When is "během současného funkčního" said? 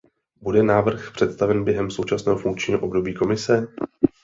1.63-2.79